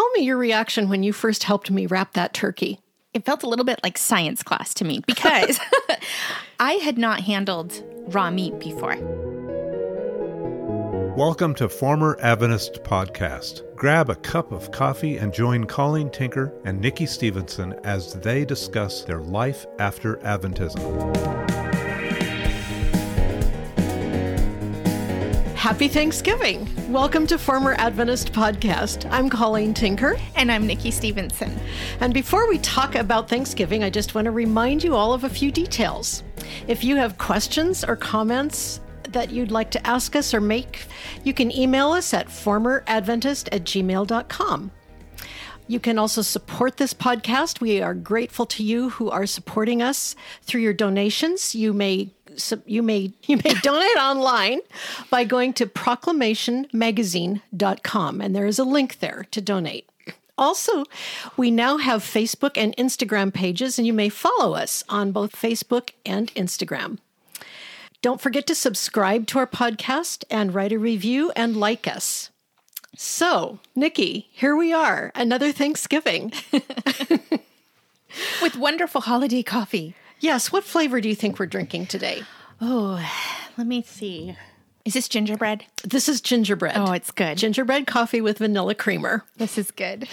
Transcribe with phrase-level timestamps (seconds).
[0.00, 2.80] Tell me your reaction when you first helped me wrap that turkey.
[3.12, 5.60] It felt a little bit like science class to me because
[6.58, 8.96] I had not handled raw meat before.
[11.14, 13.76] Welcome to Former Adventist Podcast.
[13.76, 19.04] Grab a cup of coffee and join Colleen Tinker and Nikki Stevenson as they discuss
[19.04, 21.49] their life after Adventism.
[25.60, 26.66] Happy Thanksgiving!
[26.90, 29.06] Welcome to Former Adventist Podcast.
[29.12, 30.16] I'm Colleen Tinker.
[30.34, 31.54] And I'm Nikki Stevenson.
[32.00, 35.28] And before we talk about Thanksgiving, I just want to remind you all of a
[35.28, 36.22] few details.
[36.66, 40.86] If you have questions or comments, that you'd like to ask us or make,
[41.24, 44.70] you can email us at formeradventist at gmail.com.
[45.66, 47.60] You can also support this podcast.
[47.60, 51.54] We are grateful to you who are supporting us through your donations.
[51.54, 52.14] You may
[52.66, 54.60] you may you may donate online
[55.10, 59.86] by going to proclamationmagazine.com and there is a link there to donate.
[60.38, 60.84] Also,
[61.36, 65.90] we now have Facebook and Instagram pages and you may follow us on both Facebook
[66.06, 66.98] and Instagram.
[68.02, 72.30] Don't forget to subscribe to our podcast and write a review and like us.
[72.96, 76.32] So, Nikki, here we are, another Thanksgiving.
[78.42, 79.94] With wonderful holiday coffee.
[80.20, 80.52] Yes.
[80.52, 82.22] What flavor do you think we're drinking today?
[82.60, 83.04] Oh,
[83.56, 84.36] let me see.
[84.84, 85.64] Is this gingerbread?
[85.84, 86.76] This is gingerbread.
[86.76, 87.38] Oh, it's good.
[87.38, 89.24] Gingerbread coffee with vanilla creamer.
[89.36, 90.08] This is good.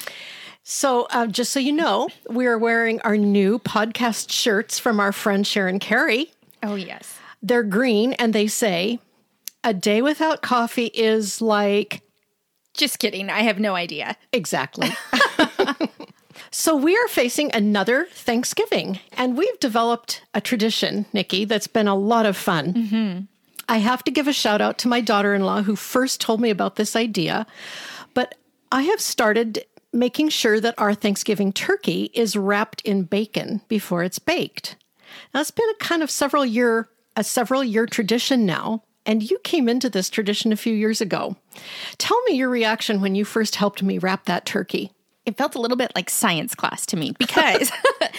[0.63, 5.13] So, uh, just so you know, we are wearing our new podcast shirts from our
[5.13, 6.33] friend Sharon Carey.
[6.61, 7.17] Oh, yes.
[7.41, 8.99] They're green and they say,
[9.63, 12.01] A day without coffee is like.
[12.73, 13.29] Just kidding.
[13.29, 14.17] I have no idea.
[14.33, 14.89] Exactly.
[16.51, 21.95] So we are facing another Thanksgiving, and we've developed a tradition, Nikki, that's been a
[21.95, 22.73] lot of fun.
[22.73, 23.19] Mm-hmm.
[23.69, 26.39] I have to give a shout out to my daughter in law who first told
[26.39, 27.45] me about this idea,
[28.13, 28.35] but
[28.71, 34.19] I have started making sure that our Thanksgiving turkey is wrapped in bacon before it's
[34.19, 34.75] baked.
[35.33, 39.39] Now it's been a kind of several year a several year tradition now, and you
[39.39, 41.35] came into this tradition a few years ago.
[41.97, 44.91] Tell me your reaction when you first helped me wrap that turkey
[45.27, 47.71] it felt a little bit like science class to me because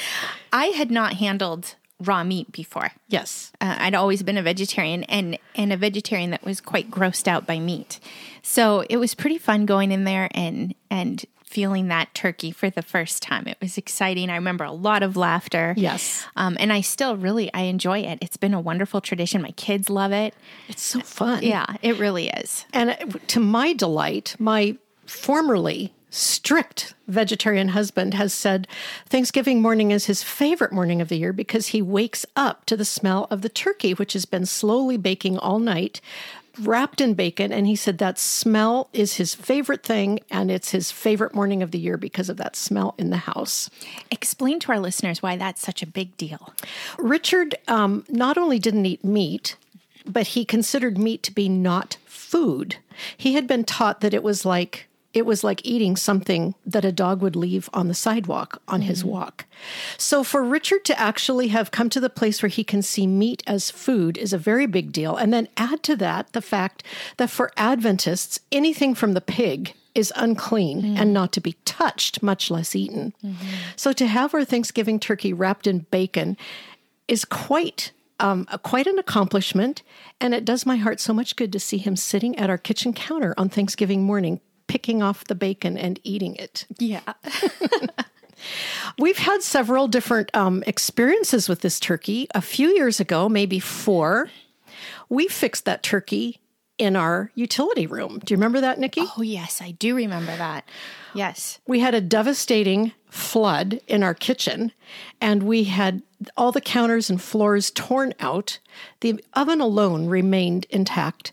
[0.53, 2.93] I had not handled raw meat before.
[3.09, 3.51] Yes.
[3.61, 7.47] Uh, I'd always been a vegetarian and and a vegetarian that was quite grossed out
[7.47, 7.99] by meat.
[8.43, 12.83] So it was pretty fun going in there and and feeling that turkey for the
[12.83, 13.47] first time.
[13.47, 14.29] It was exciting.
[14.29, 15.73] I remember a lot of laughter.
[15.79, 16.27] Yes.
[16.37, 18.19] Um, and I still really I enjoy it.
[18.21, 19.43] It's been a wonderful tradition.
[19.43, 20.35] My kids love it.
[20.69, 21.43] It's so fun.
[21.43, 22.67] Yeah, it really is.
[22.73, 24.77] And to my delight, my
[25.07, 28.67] formerly strict vegetarian husband has said
[29.07, 32.85] Thanksgiving morning is his favorite morning of the year because he wakes up to the
[32.85, 36.01] smell of the turkey, which has been slowly baking all night,
[36.61, 37.53] wrapped in bacon.
[37.53, 41.71] And he said that smell is his favorite thing, and it's his favorite morning of
[41.71, 43.71] the year because of that smell in the house.
[44.11, 46.53] Explain to our listeners why that's such a big deal.
[46.99, 49.57] Richard um, not only didn't eat meat,
[50.07, 52.77] but he considered meat to be not food.
[53.17, 54.88] He had been taught that it was like
[55.19, 58.89] it was like eating something that a dog would leave on the sidewalk on mm-hmm.
[58.89, 59.45] his walk.
[59.97, 63.43] So for Richard to actually have come to the place where he can see meat
[63.47, 65.17] as food is a very big deal.
[65.17, 66.83] And then add to that the fact
[67.19, 70.99] that for Adventists, anything from the pig is unclean mm.
[70.99, 73.13] and not to be touched, much less eaten.
[73.25, 73.47] Mm-hmm.
[73.77, 76.37] So to have our Thanksgiving turkey wrapped in bacon
[77.09, 79.83] is quite um, quite an accomplishment,
[80.21, 82.93] and it does my heart so much good to see him sitting at our kitchen
[82.93, 86.67] counter on Thanksgiving morning, picking off the bacon and eating it.
[86.79, 87.01] Yeah.
[88.99, 92.29] We've had several different um, experiences with this turkey.
[92.35, 94.29] A few years ago, maybe four,
[95.09, 96.41] we fixed that turkey
[96.79, 98.21] in our utility room.
[98.25, 99.03] Do you remember that, Nikki?
[99.17, 100.69] Oh, yes, I do remember that.
[101.13, 101.59] Yes.
[101.67, 104.73] We had a devastating flood in our kitchen,
[105.21, 106.03] and we had
[106.37, 108.61] all the counters and floors torn out.
[109.01, 111.33] The oven alone remained intact.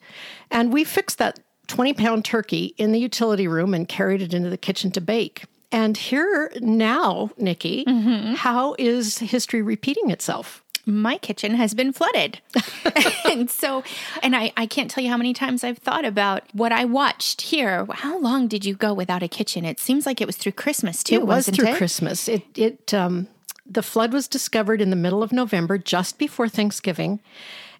[0.50, 4.50] And we fixed that 20 pound turkey in the utility room and carried it into
[4.50, 5.46] the kitchen to bake.
[5.72, 8.36] And here now, Nikki, mm-hmm.
[8.36, 10.62] how is history repeating itself?
[10.86, 12.40] my kitchen has been flooded.
[13.26, 13.84] and so,
[14.22, 17.42] and I, I can't tell you how many times I've thought about what I watched
[17.42, 17.86] here.
[17.92, 19.66] How long did you go without a kitchen?
[19.66, 21.16] It seems like it was through Christmas too.
[21.16, 21.78] It was through it?
[21.78, 22.28] Christmas.
[22.28, 23.28] It, it, um,
[23.66, 27.20] the flood was discovered in the middle of November, just before Thanksgiving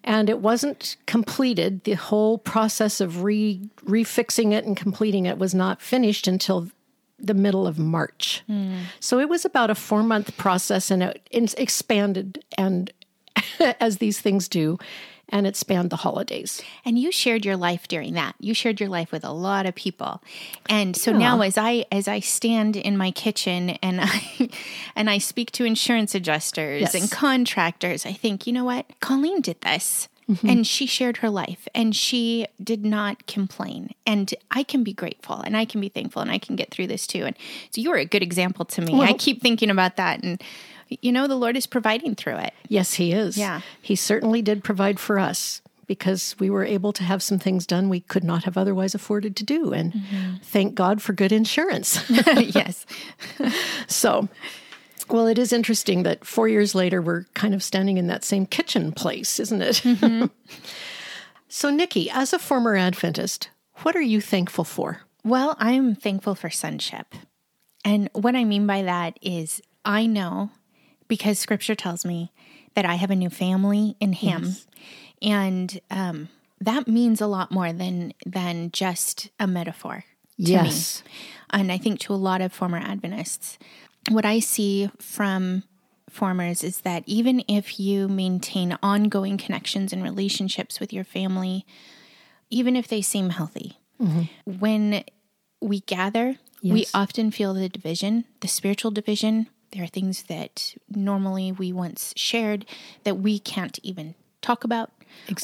[0.06, 1.84] and it wasn't completed.
[1.84, 6.68] The whole process of re refixing it and completing it was not finished until
[7.18, 8.42] the middle of March.
[8.48, 8.82] Mm.
[9.00, 12.92] So it was about a four month process, and it, it expanded and
[13.80, 14.78] as these things do,
[15.28, 16.62] and it spanned the holidays.
[16.84, 18.34] And you shared your life during that.
[18.38, 20.22] You shared your life with a lot of people.
[20.68, 24.48] And so now as I as I stand in my kitchen and I
[24.94, 26.94] and I speak to insurance adjusters Yes.
[26.94, 28.86] and contractors, I think, you know what?
[29.00, 30.08] Colleen did this.
[30.28, 30.48] Mm-hmm.
[30.48, 33.94] And she shared her life and she did not complain.
[34.04, 36.88] And I can be grateful and I can be thankful and I can get through
[36.88, 37.24] this too.
[37.26, 37.36] And
[37.70, 39.00] so you were a good example to me.
[39.02, 40.42] I keep thinking about that and
[40.88, 42.54] you know the Lord is providing through it.
[42.68, 43.36] Yes, he is.
[43.36, 43.60] Yeah.
[43.82, 47.88] He certainly did provide for us because we were able to have some things done
[47.88, 49.72] we could not have otherwise afforded to do.
[49.72, 50.34] And mm-hmm.
[50.42, 52.04] thank God for good insurance.
[52.10, 52.86] yes.
[53.86, 54.28] so,
[55.08, 58.46] well, it is interesting that four years later, we're kind of standing in that same
[58.46, 59.76] kitchen place, isn't it?
[59.76, 60.26] Mm-hmm.
[61.48, 63.50] so, Nikki, as a former Adventist,
[63.82, 65.02] what are you thankful for?
[65.24, 67.14] Well, I'm thankful for sonship.
[67.84, 70.50] And what I mean by that is I know
[71.08, 72.32] because scripture tells me
[72.74, 74.56] that I have a new family in him.
[75.22, 76.28] And um,
[76.60, 80.04] that means a lot more than than just a metaphor
[80.44, 81.02] to Yes.
[81.04, 81.10] me.
[81.50, 83.58] And I think to a lot of former Adventists,
[84.10, 85.62] what I see from
[86.10, 91.64] formers is that even if you maintain ongoing connections and relationships with your family,
[92.50, 93.78] even if they seem healthy,
[94.44, 95.02] when
[95.60, 99.48] we gather, we often feel the division, the spiritual division.
[99.72, 102.66] There are things that normally we once shared
[103.04, 104.90] that we can't even talk about.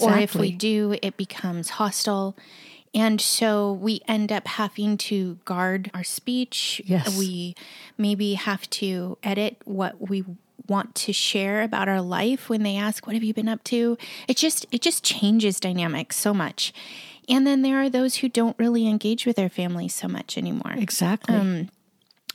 [0.00, 2.36] Or if we do, it becomes hostile.
[2.94, 6.82] And so we end up having to guard our speech.
[6.84, 7.16] Yes.
[7.18, 7.54] We
[7.96, 10.24] maybe have to edit what we
[10.68, 13.98] want to share about our life when they ask what have you been up to
[14.28, 16.72] it just it just changes dynamics so much
[17.28, 20.72] and then there are those who don't really engage with their families so much anymore
[20.76, 21.34] Exactly.
[21.34, 21.68] Um,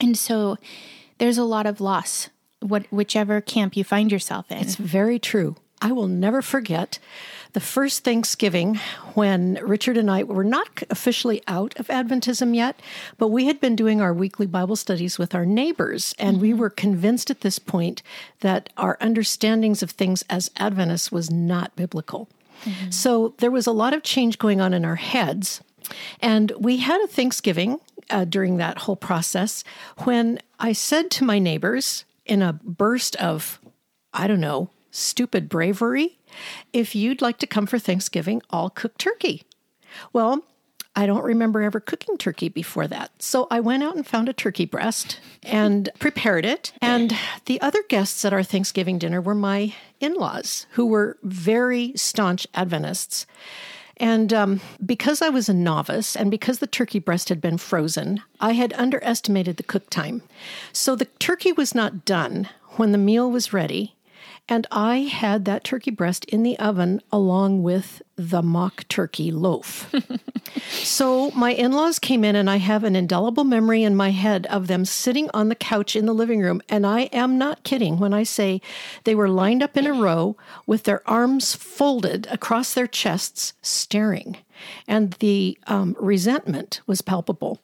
[0.02, 0.58] and so
[1.18, 2.30] there's a lot of loss
[2.60, 5.56] what whichever camp you find yourself in It's very true.
[5.82, 6.98] I will never forget
[7.54, 8.80] the first Thanksgiving
[9.14, 12.80] when Richard and I were not officially out of Adventism yet,
[13.18, 16.60] but we had been doing our weekly Bible studies with our neighbors, and we mm-hmm.
[16.60, 18.02] were convinced at this point
[18.40, 22.28] that our understandings of things as Adventists was not biblical.
[22.64, 22.90] Mm-hmm.
[22.90, 25.62] So there was a lot of change going on in our heads.
[26.22, 27.80] And we had a Thanksgiving
[28.10, 29.64] uh, during that whole process
[30.00, 33.60] when I said to my neighbors in a burst of,
[34.14, 36.18] I don't know, stupid bravery,
[36.74, 39.44] if you'd like to come for Thanksgiving, I'll cook turkey.
[40.14, 40.44] Well,
[40.96, 43.12] I don't remember ever cooking turkey before that.
[43.20, 46.74] So I went out and found a turkey breast and prepared it.
[46.82, 51.94] And the other guests at our Thanksgiving dinner were my in laws, who were very
[51.96, 53.28] staunch Adventists.
[53.98, 58.22] And um, because I was a novice and because the turkey breast had been frozen,
[58.40, 60.22] I had underestimated the cook time.
[60.72, 63.96] So the turkey was not done when the meal was ready.
[64.50, 69.94] And I had that turkey breast in the oven along with the mock turkey loaf.
[70.70, 74.46] so my in laws came in, and I have an indelible memory in my head
[74.48, 76.62] of them sitting on the couch in the living room.
[76.70, 78.62] And I am not kidding when I say
[79.04, 84.38] they were lined up in a row with their arms folded across their chests, staring.
[84.88, 87.60] And the um, resentment was palpable.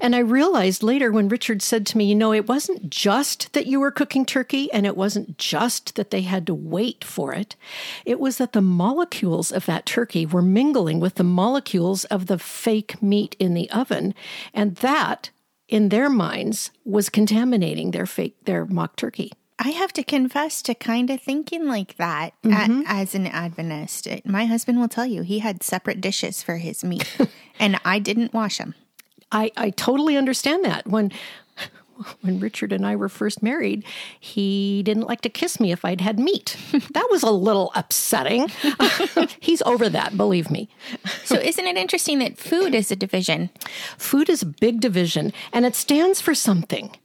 [0.00, 3.66] And I realized later when Richard said to me, you know, it wasn't just that
[3.66, 7.56] you were cooking turkey and it wasn't just that they had to wait for it.
[8.04, 12.38] It was that the molecules of that turkey were mingling with the molecules of the
[12.38, 14.14] fake meat in the oven.
[14.52, 15.30] And that,
[15.68, 19.32] in their minds, was contaminating their fake, their mock turkey.
[19.58, 22.82] I have to confess to kind of thinking like that a- mm-hmm.
[22.86, 24.08] as an Adventist.
[24.24, 27.16] My husband will tell you he had separate dishes for his meat,
[27.58, 28.74] and I didn't wash them.
[29.34, 30.86] I, I totally understand that.
[30.86, 31.12] When
[32.22, 33.84] when Richard and I were first married,
[34.18, 36.56] he didn't like to kiss me if I'd had meat.
[36.92, 38.50] That was a little upsetting.
[39.40, 40.68] He's over that, believe me.
[41.24, 43.50] So, isn't it interesting that food is a division?
[43.96, 46.96] Food is a big division and it stands for something.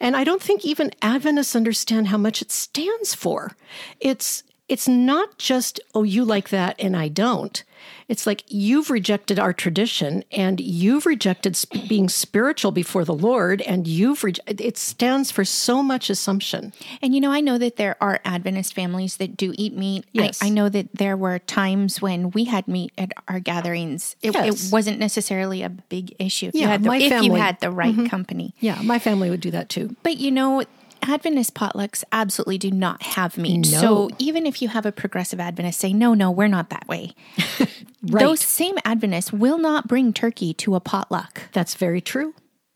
[0.00, 3.56] And I don't think even Adventists understand how much it stands for.
[4.00, 7.62] It's it's not just oh you like that and I don't.
[8.08, 13.60] It's like you've rejected our tradition and you've rejected sp- being spiritual before the Lord
[13.62, 16.72] and you've re- it stands for so much assumption.
[17.02, 20.06] And you know, I know that there are Adventist families that do eat meat.
[20.12, 20.42] Yes.
[20.42, 24.16] I, I know that there were times when we had meat at our gatherings.
[24.22, 24.68] It, Yes.
[24.68, 27.60] it wasn't necessarily a big issue if you Yeah, had the, my if you had
[27.60, 28.06] the right mm-hmm.
[28.06, 28.54] company.
[28.58, 29.94] Yeah, my family would do that too.
[30.02, 30.64] But you know,
[31.02, 33.70] Adventist potlucks absolutely do not have meat.
[33.70, 33.80] No.
[33.80, 37.14] So even if you have a progressive Adventist say, no, no, we're not that way.
[38.00, 38.22] Right.
[38.22, 41.42] Those same Adventists will not bring turkey to a potluck.
[41.52, 42.32] That's very true.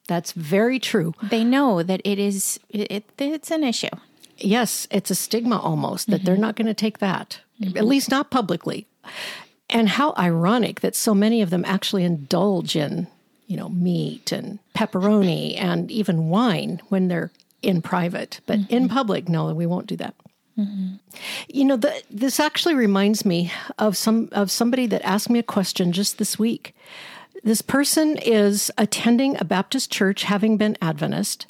[0.09, 1.15] That's very true.
[1.23, 3.87] They know that it is it, it- it's an issue.
[4.37, 6.43] Yes, it's a stigma almost that they're mm-hmm.
[6.43, 7.41] not going to take that.
[7.63, 7.79] Mm-hmm.
[7.79, 8.87] at least not publicly.
[9.71, 13.07] And how ironic that so many of them actually indulge in,
[13.47, 17.31] you know, meat and pepperoni and even wine when they're
[17.63, 18.41] in private.
[18.47, 18.75] But mm-hmm.
[18.75, 20.15] in public, no, we won't do that.
[20.59, 20.97] Mm-hmm.
[21.49, 25.45] You know, the, this actually reminds me of some of somebody that asked me a
[25.45, 26.75] question just this week.
[27.43, 31.47] This person is attending a Baptist church, having been Adventist,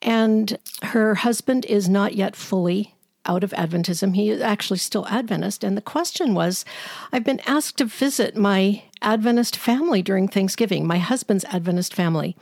[0.00, 2.94] and her husband is not yet fully
[3.26, 4.14] out of Adventism.
[4.14, 5.62] He is actually still Adventist.
[5.62, 6.64] And the question was
[7.12, 12.36] I've been asked to visit my Adventist family during Thanksgiving, my husband's Adventist family.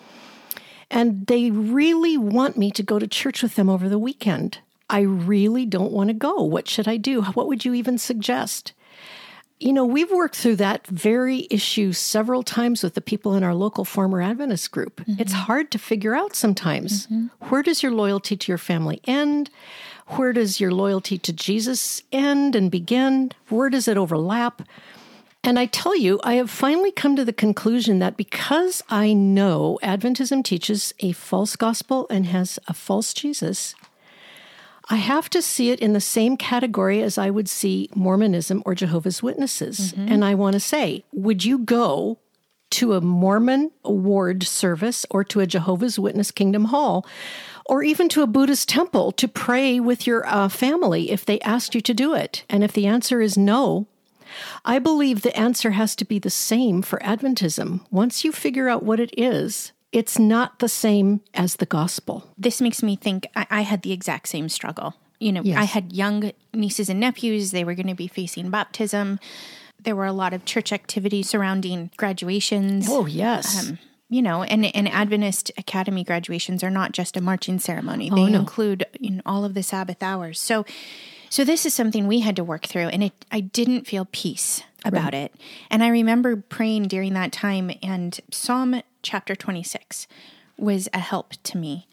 [0.90, 4.58] And they really want me to go to church with them over the weekend.
[4.88, 6.42] I really don't want to go.
[6.42, 7.22] What should I do?
[7.22, 8.72] What would you even suggest?
[9.58, 13.54] You know, we've worked through that very issue several times with the people in our
[13.54, 15.00] local former Adventist group.
[15.00, 15.20] Mm-hmm.
[15.20, 17.06] It's hard to figure out sometimes.
[17.06, 17.26] Mm-hmm.
[17.48, 19.50] Where does your loyalty to your family end?
[20.08, 23.32] Where does your loyalty to Jesus end and begin?
[23.48, 24.62] Where does it overlap?
[25.46, 29.78] And I tell you, I have finally come to the conclusion that because I know
[29.80, 33.76] Adventism teaches a false gospel and has a false Jesus,
[34.90, 38.74] I have to see it in the same category as I would see Mormonism or
[38.74, 39.92] Jehovah's Witnesses.
[39.96, 42.18] And I want to say, would you go
[42.70, 47.06] to a Mormon ward service or to a Jehovah's Witness Kingdom Hall
[47.66, 51.74] or even to a Buddhist temple to pray with your uh, family if they asked
[51.76, 52.44] you to do it?
[52.50, 53.86] And if the answer is no,
[54.64, 57.80] I believe the answer has to be the same for Adventism.
[57.90, 62.28] Once you figure out what it is, it's not the same as the gospel.
[62.36, 64.94] This makes me think I, I had the exact same struggle.
[65.20, 65.58] You know, Yes.
[65.58, 69.18] I had young nieces and nephews, they were going to be facing baptism.
[69.82, 72.86] There were a lot of church activities surrounding graduations.
[72.90, 73.68] Oh, yes.
[73.70, 73.78] Um,
[74.08, 78.10] you know, and, and Adventist Academy graduations are not just a marching ceremony.
[78.10, 78.38] Oh, they Oh, no.
[78.40, 80.38] include you know, all of the Sabbath hours.
[80.40, 80.64] So,
[81.28, 84.62] so this is something we had to work through, and it I didn't feel peace
[84.84, 85.34] about it.
[85.70, 90.06] And I remember praying during that time, and Psalm chapter twenty six
[90.56, 91.86] was a help to me.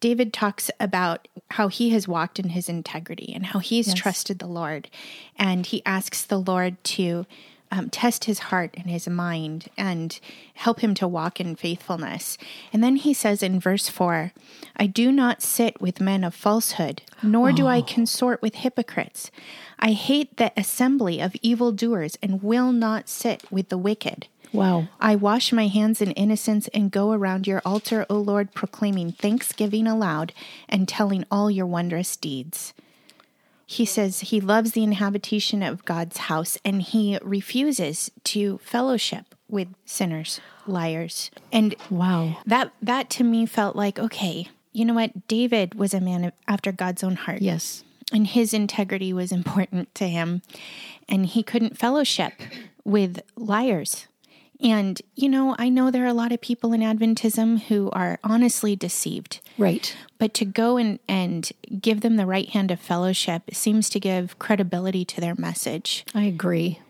[0.00, 4.46] David talks about how he has walked in his integrity and how he's trusted the
[4.46, 4.88] Lord.
[5.36, 7.26] And he asks the Lord to
[7.70, 10.18] um, test his heart and his mind and
[10.54, 12.38] help him to walk in faithfulness.
[12.72, 14.32] And then he says in verse 4
[14.76, 19.30] I do not sit with men of falsehood, nor do I consort with hypocrites.
[19.78, 24.26] I hate the assembly of evildoers and will not sit with the wicked.
[24.52, 24.88] wow.
[25.00, 29.86] I wash my hands in innocence and go around your altar, O Lord, proclaiming thanksgiving
[29.86, 30.32] aloud
[30.68, 32.72] and telling all your wondrous deeds.
[33.70, 39.68] He says he loves the inhabitation of God's house and he refuses to fellowship with
[39.84, 41.30] sinners, liars.
[41.52, 42.38] And Wow.
[42.46, 45.28] that that to me felt like okay, you know what?
[45.28, 47.84] David was a man after God's own heart Yes.
[48.10, 50.40] and his integrity was important to him
[51.06, 52.32] and he couldn't fellowship
[52.84, 54.06] with liars
[54.60, 58.18] and you know i know there are a lot of people in adventism who are
[58.24, 59.94] honestly deceived Right.
[60.18, 61.50] but to go and, and
[61.80, 66.22] give them the right hand of fellowship seems to give credibility to their message I
[66.24, 66.80] agree.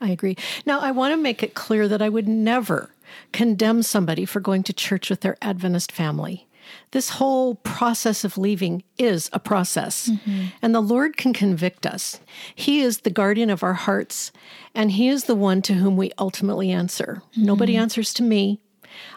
[0.00, 0.36] I agree.
[0.64, 2.90] Now, I want to make it clear that I would never
[3.32, 6.46] condemn somebody for going to church with their Adventist family.
[6.90, 10.46] This whole process of leaving is a process, mm-hmm.
[10.60, 12.20] and the Lord can convict us.
[12.54, 14.32] He is the guardian of our hearts,
[14.74, 17.22] and He is the one to whom we ultimately answer.
[17.36, 17.82] Nobody mm-hmm.
[17.82, 18.60] answers to me.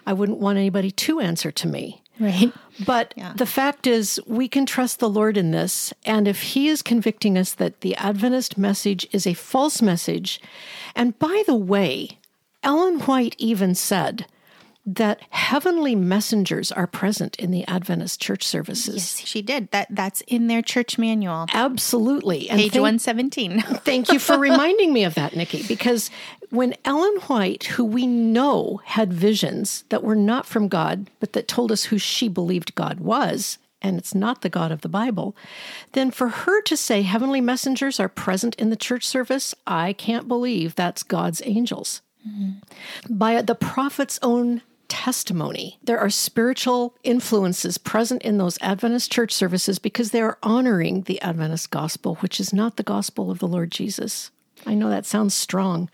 [0.06, 2.01] I wouldn't want anybody to answer to me.
[2.22, 2.54] Right
[2.86, 5.94] But the fact is, we can trust the Lord in this.
[6.06, 10.40] And if He is convicting us that the Adventist message is a false message,
[10.96, 12.20] and by the way,
[12.64, 14.26] Ellen White even said
[14.86, 18.96] that heavenly messengers are present in the Adventist church services.
[18.96, 22.50] Yes, she did that that's in their church manual Absolutely.
[22.50, 26.10] And page thank- 117 Thank you for reminding me of that, Nikki, because
[26.50, 31.48] when Ellen White, who we know had visions that were not from God, but that
[31.48, 35.36] told us who she believed God was, and it's not the God of the Bible,
[35.94, 40.28] then for her to say heavenly messengers are present in the church service, I can't
[40.28, 42.02] believe that's God's angels.
[42.28, 43.18] Mm-hmm.
[43.18, 49.80] By the prophet's own testimony, there are spiritual influences present in those Adventist church services
[49.80, 53.72] because they are honoring the Adventist gospel, which is not the gospel of the Lord
[53.72, 54.32] Jesus.
[54.66, 55.90] I know that sounds strong,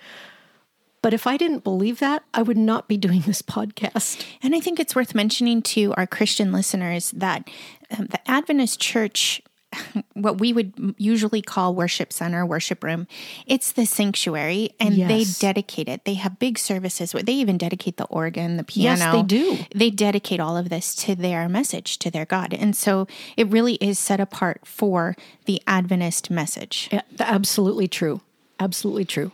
[1.03, 4.25] but if I didn't believe that, I would not be doing this podcast.
[4.41, 7.47] And I think it's worth mentioning to our Christian listeners that
[7.95, 9.43] um, the Adventist church
[10.13, 13.07] what we would usually call worship center, worship room.
[13.45, 15.07] It's the sanctuary, and Yes.
[15.09, 16.05] they dedicate it.
[16.05, 17.13] They have big services.
[17.13, 18.99] where They even dedicate the organ, the piano.
[18.99, 19.57] Yes, they do.
[19.75, 23.75] They dedicate all of this to their message, to their God, and so it really
[23.75, 26.89] is set apart for the Adventist message.
[26.91, 28.21] Yeah, absolutely true.
[28.59, 29.31] Absolutely true.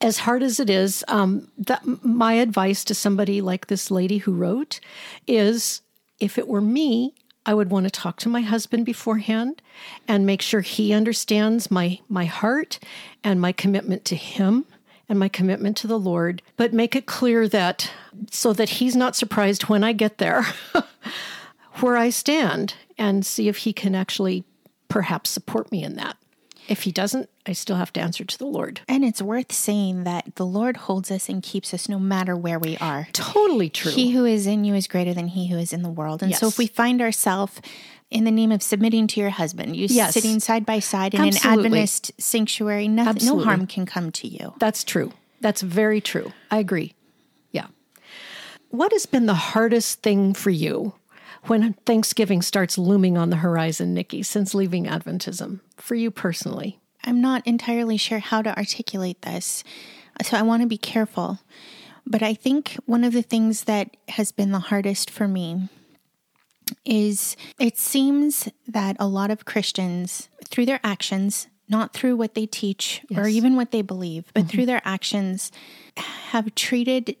[0.00, 4.32] As hard as it is, um, that, my advice to somebody like this lady who
[4.32, 4.80] wrote
[5.26, 5.82] is
[6.18, 7.14] if it were me,
[7.46, 9.62] I would want to talk to my husband beforehand
[10.06, 12.78] and make sure he understands my, my heart
[13.24, 14.66] and my commitment to him
[15.08, 17.90] and my commitment to the Lord, but make it clear that
[18.30, 20.44] so that he's not surprised when I get there
[21.80, 24.44] where I stand and see if he can actually
[24.88, 26.16] perhaps support me in that.
[26.68, 28.80] If he doesn't, I still have to answer to the Lord.
[28.88, 32.58] And it's worth saying that the Lord holds us and keeps us no matter where
[32.58, 33.08] we are.
[33.12, 33.90] Totally true.
[33.90, 36.22] He who is in you is greater than he who is in the world.
[36.22, 37.60] And so if we find ourselves
[38.10, 40.14] in the name of submitting to your husband, you Yes.
[40.14, 41.50] sitting side by side in Absolutely.
[41.50, 43.44] an Adventist sanctuary, nothing, Absolutely.
[43.44, 44.54] no harm can come to you.
[44.58, 45.12] That's true.
[45.40, 46.32] That's very true.
[46.50, 46.94] I agree.
[47.50, 47.66] Yeah.
[48.70, 50.94] What has been the hardest thing for you
[51.44, 56.80] when Thanksgiving starts looming on the horizon, Nikki, since leaving Adventism, for you personally?
[57.04, 59.64] I'm not entirely sure how to articulate this,
[60.22, 61.40] so I want to be careful.
[62.06, 65.68] But I think one of the things that has been the hardest for me
[66.84, 72.46] is it seems that a lot of Christians, through their actions, not through what they
[72.46, 74.66] teach or even what they believe, but through mm-hmm.
[74.66, 75.52] their actions,
[75.96, 77.16] have treated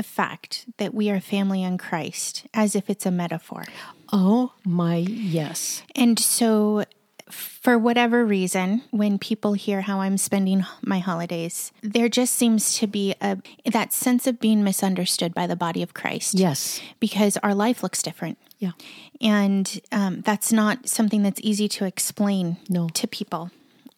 [0.00, 3.64] the fact that we are family in Christ as if it's a metaphor.
[4.10, 5.82] Oh my yes.
[5.94, 6.84] And so,
[7.28, 12.86] for whatever reason, when people hear how I'm spending my holidays, there just seems to
[12.86, 13.36] be a
[13.70, 16.34] that sense of being misunderstood by the body of Christ.
[16.34, 16.80] Yes.
[16.98, 18.72] because our life looks different, Yeah.
[19.20, 22.88] and um, that's not something that's easy to explain No.
[22.94, 23.50] to people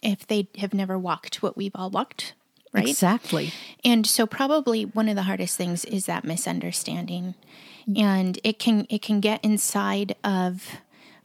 [0.02, 2.34] if they have never walked what we've all walked.
[2.72, 2.88] Right.
[2.88, 3.52] Exactly.
[3.84, 7.34] And so probably one of the hardest things is that misunderstanding.
[7.96, 10.76] And it can it can get inside of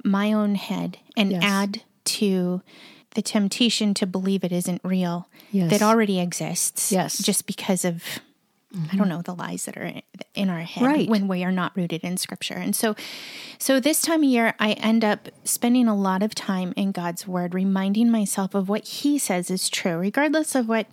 [0.04, 1.44] my own head and Yes.
[1.44, 2.62] add to
[3.16, 5.70] the temptation to believe it isn't real Yes.
[5.70, 7.16] that already exists Yes.
[7.16, 7.24] Mm-hmm.
[7.24, 8.04] just because of
[8.92, 9.92] I don't know the lies that are
[10.36, 11.10] in our head Right.
[11.10, 12.56] when we are not rooted in scripture.
[12.56, 12.96] And so
[13.60, 17.26] so this time of year I end up spending a lot of time in God's
[17.28, 20.88] word reminding myself of what he says is true regardless of what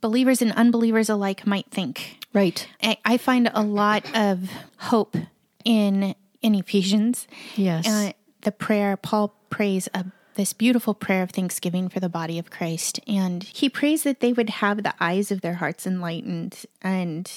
[0.00, 2.18] believers and unbelievers alike might think.
[2.32, 2.66] Right.
[2.82, 4.48] I, I find a lot of
[4.78, 5.16] hope
[5.64, 7.26] in in Ephesians.
[7.56, 7.86] Yes.
[7.86, 12.50] Uh, the prayer Paul prays a, this beautiful prayer of thanksgiving for the body of
[12.50, 17.30] Christ, and he prays that they would have the eyes of their hearts enlightened, and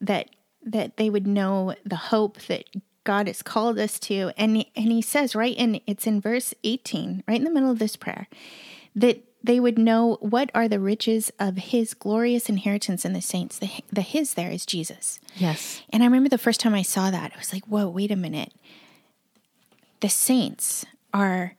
[0.00, 0.28] that
[0.62, 2.64] that they would know the hope that
[3.02, 4.30] God has called us to.
[4.36, 7.78] And and he says right, and it's in verse eighteen, right in the middle of
[7.78, 8.28] this prayer,
[8.94, 13.58] that they would know what are the riches of his glorious inheritance in the saints.
[13.58, 15.20] The, the his there is Jesus.
[15.36, 15.82] yes.
[15.90, 18.16] And I remember the first time I saw that, I was like, whoa, wait a
[18.16, 18.52] minute.
[20.00, 21.56] The saints are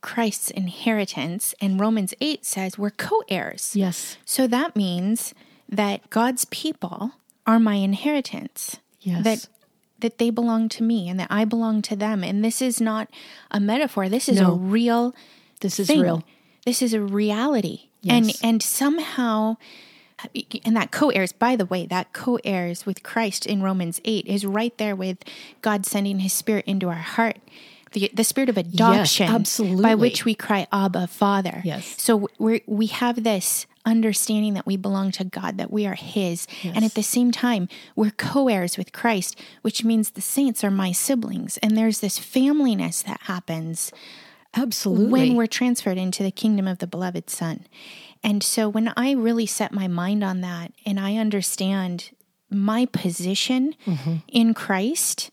[0.00, 3.72] Christ's inheritance, and Romans 8 says we're co heirs.
[3.74, 4.16] Yes.
[4.24, 5.34] So that means
[5.68, 7.12] that God's people
[7.46, 8.78] are my inheritance.
[9.00, 9.24] Yes.
[9.24, 9.48] That
[10.00, 12.24] that they belong to me and that I belong to them.
[12.24, 13.10] And this is not
[13.50, 14.08] a metaphor.
[14.08, 14.52] This is No.
[14.52, 15.14] a real
[15.60, 16.00] This is thing.
[16.00, 16.24] real.
[16.64, 17.88] This is a reality.
[18.08, 18.40] And Yes.
[18.42, 19.56] and somehow
[20.64, 24.76] and that co-heirs by the way that co-heirs with Christ in Romans 8 is right
[24.78, 25.18] there with
[25.62, 27.38] God sending his spirit into our heart
[27.92, 29.94] the, the spirit of adoption by absolutely.
[29.96, 31.94] which we cry abba father Yes.
[31.98, 36.46] so we we have this understanding that we belong to God that we are his
[36.62, 40.92] and at the same time we're co-heirs with Christ which means the saints are my
[40.92, 43.90] siblings and there's this familyness that happens
[44.54, 45.10] Absolutely.
[45.10, 47.66] when we're transferred into the kingdom of the beloved son.
[48.22, 52.10] And so when I really set my mind on that and I understand
[52.50, 53.74] my position
[54.28, 55.30] in Christ,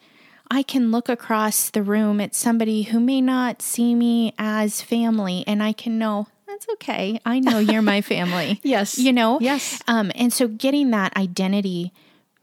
[0.49, 5.43] I can look across the room at somebody who may not see me as family
[5.47, 7.19] and I can know that's okay.
[7.25, 8.59] I know you're my family.
[8.63, 8.97] Yes.
[8.97, 9.37] You know?
[9.41, 9.81] Yes.
[9.87, 11.91] Um, and so getting that identity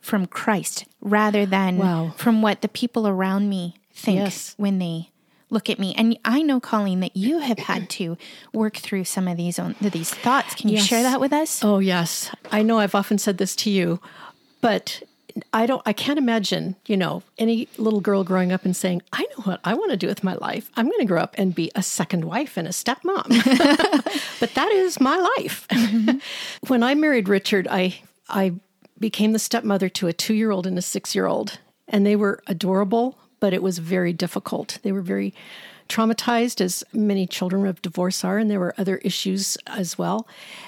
[0.00, 2.12] from Christ rather than Wow.
[2.16, 4.54] from what the people around me think Yes.
[4.58, 5.08] when they
[5.54, 5.94] look at me.
[5.96, 8.18] And I know, Colleen, that you have had to
[8.52, 10.54] work through some of these own, these thoughts.
[10.54, 10.86] Can you Yes.
[10.86, 11.64] share that with us?
[11.64, 12.78] Oh yes, I know.
[12.78, 14.00] I've often said this to you,
[14.60, 15.02] but
[15.52, 15.82] I don't.
[15.86, 16.76] I can't imagine.
[16.86, 19.96] You know, any little girl growing up and saying, "I know what I want to
[19.96, 20.70] do with my life.
[20.76, 23.26] I'm going to grow up and be a second wife and a stepmom."
[24.40, 25.66] but that is my life.
[25.70, 26.18] Mm-hmm.
[26.68, 28.54] when I married Richard, I I
[29.00, 32.16] became the stepmother to a two year old and a six year old, and they
[32.16, 33.18] were adorable.
[33.44, 34.78] But it was very difficult.
[34.84, 35.34] They were very
[35.90, 40.26] traumatized, as many children of divorce are, and there were other issues as well.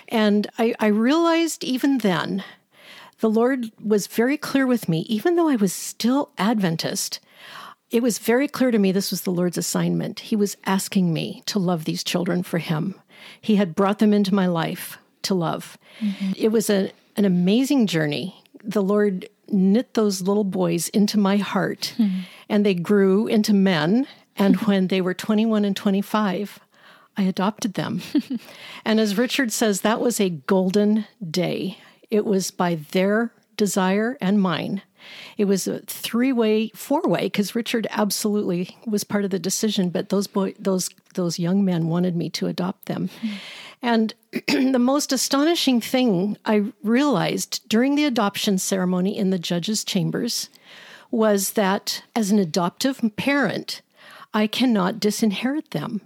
[0.08, 2.44] And I, I realized even then,
[3.20, 7.18] the Lord was very clear with me, even though I was still Adventist.
[7.90, 10.20] It was very clear to me this was the Lord's assignment.
[10.20, 12.94] He was asking me to love these children for Him.
[13.40, 15.78] He had brought them into my life to love.
[16.00, 16.32] Mm-hmm.
[16.36, 18.44] It was a, an amazing journey.
[18.62, 22.20] The Lord knit those little boys into my heart, mm-hmm.
[22.48, 24.06] And they grew into men
[24.36, 26.60] and when they were 21 and 25,
[27.16, 28.02] I adopted them.
[28.84, 31.78] and as Richard says, that was a golden day.
[32.10, 34.82] It was by their desire and mine.
[35.38, 40.26] It was a three-way, four-way because Richard absolutely was part of the decision, but those
[40.26, 43.08] boy, those those young men wanted me to adopt them.
[43.22, 43.30] Mm.
[43.82, 44.14] And
[44.72, 50.50] the most astonishing thing I realized during the adoption ceremony in the judge's chambers
[51.10, 53.82] was that as an adoptive parent,
[54.34, 56.00] I cannot disinherit them.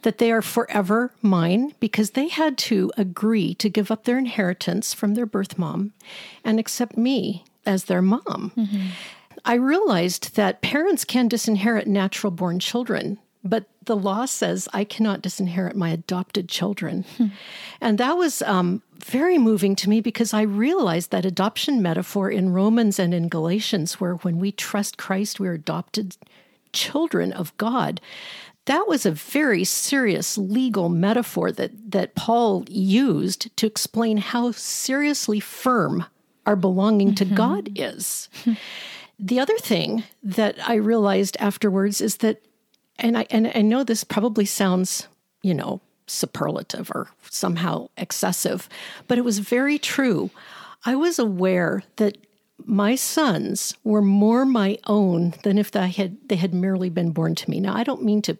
[0.00, 4.94] That they are forever mine because they had to agree to give up their inheritance
[4.94, 5.92] from their birth mom
[6.42, 8.52] and accept me as their mom.
[8.56, 8.86] Mm-hmm.
[9.44, 15.22] I realized that parents can disinherit natural born children, but the law says I cannot
[15.22, 17.04] disinherit my adopted children.
[17.16, 17.26] Hmm.
[17.80, 22.52] And that was um, very moving to me because I realized that adoption metaphor in
[22.52, 26.16] Romans and in Galatians, where when we trust Christ, we're adopted
[26.72, 28.00] children of God.
[28.66, 35.40] That was a very serious legal metaphor that, that Paul used to explain how seriously
[35.40, 36.04] firm
[36.44, 37.28] our belonging mm-hmm.
[37.28, 38.28] to God is.
[39.18, 42.42] the other thing that I realized afterwards is that,
[42.98, 45.08] and I, and I know this probably sounds,
[45.42, 48.68] you know, superlative or somehow excessive,
[49.06, 50.30] but it was very true.
[50.84, 52.18] I was aware that
[52.64, 57.34] my sons were more my own than if they had they had merely been born
[57.36, 57.60] to me.
[57.60, 58.36] Now I don't mean to,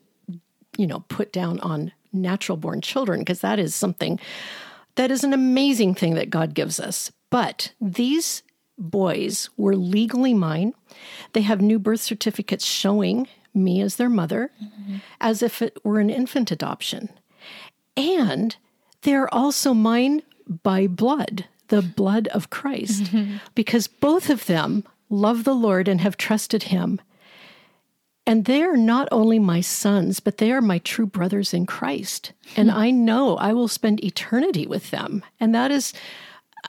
[0.76, 4.18] you know, put down on natural born children because that is something
[4.96, 7.12] that is an amazing thing that God gives us.
[7.31, 8.42] But these
[8.78, 10.74] boys were legally mine.
[11.33, 14.96] They have new birth certificates showing me as their mother, mm-hmm.
[15.20, 17.09] as if it were an infant adoption.
[17.99, 18.57] And
[19.03, 20.23] they're also mine
[20.63, 23.37] by blood the blood of Christ mm-hmm.
[23.55, 27.01] because both of them love the Lord and have trusted him.
[28.27, 32.33] And they are not only my sons, but they are my true brothers in Christ.
[32.57, 35.23] And I know I will spend eternity with them.
[35.41, 35.95] And that is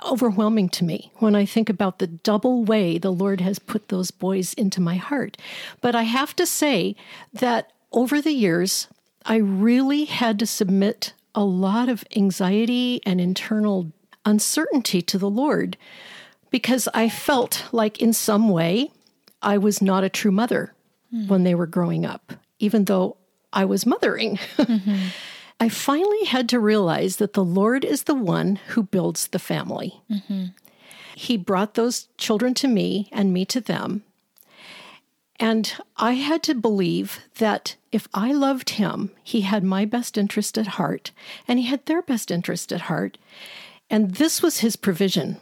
[0.05, 4.11] overwhelming to me when I think about the double way the Lord has put those
[4.11, 5.35] boys into my heart.
[5.81, 6.95] But I have to say
[7.33, 8.87] that over the years,
[9.25, 13.91] I really had to submit a lot of anxiety and internal
[14.25, 15.77] uncertainty to the Lord
[16.49, 18.91] because I felt like in some way
[19.41, 20.73] I was not a true mother
[21.13, 21.27] mm.
[21.27, 23.17] when they were growing up, even though
[23.53, 24.37] I was mothering.
[24.57, 25.07] Mm-hmm.
[25.61, 30.01] I finally had to realize that the Lord is the one who builds the family.
[30.09, 30.45] Mm-hmm.
[31.15, 34.03] He brought those children to me and me to them.
[35.39, 40.57] And I had to believe that if I loved him, he had my best interest
[40.57, 41.11] at heart
[41.47, 43.17] and he had their best interest at heart.
[43.89, 45.37] And this was his provision.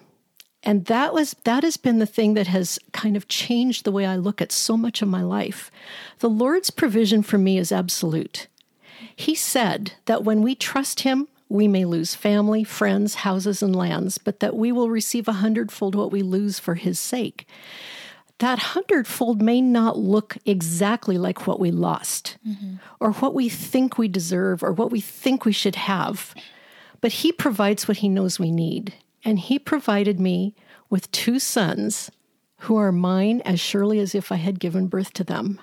[0.64, 4.06] And that was that has been the thing that has kind of changed the way
[4.06, 5.72] I look at so much of my life.
[6.20, 8.48] The Lord's provision for me is absolute.
[9.16, 14.18] He said that when we trust him, we may lose family, friends, houses, and lands,
[14.18, 17.48] but that we will receive a hundredfold what we lose for his sake.
[18.40, 22.76] That hundredfold may not look exactly like what we lost, mm-hmm.
[23.00, 26.36] or what we think we deserve, or what we think we should have.
[27.02, 28.94] But He provides what He knows we need.
[29.24, 30.56] And He provided me
[30.90, 32.12] with two sons
[32.62, 35.60] who are mine as surely as if I had given birth to them.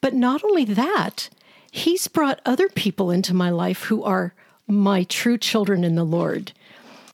[0.00, 1.28] But not only that,
[1.70, 4.34] He's brought other people into my life who are
[4.66, 6.52] my true children in the Lord.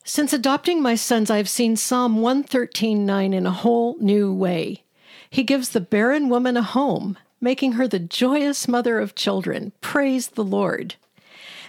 [0.09, 4.83] Since adopting my sons, I've seen Psalm 113:9 in a whole new way.
[5.29, 9.73] He gives the barren woman a home, making her the joyous mother of children.
[9.83, 10.95] Praise the Lord.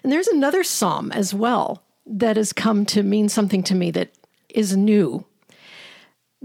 [0.03, 4.13] And there's another psalm as well that has come to mean something to me that
[4.47, 5.25] is new.